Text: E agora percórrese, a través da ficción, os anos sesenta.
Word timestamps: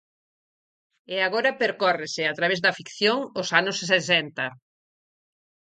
E 1.13 1.15
agora 1.27 1.57
percórrese, 1.63 2.23
a 2.27 2.33
través 2.37 2.59
da 2.61 2.75
ficción, 2.79 3.17
os 3.41 3.47
anos 3.59 3.77
sesenta. 3.91 4.45